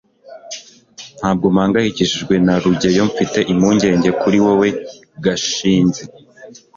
[1.17, 4.69] ntabwo mpangayikishijwe na rugeyo mfite impungenge kuri wewe,
[5.23, 6.03] gashinzi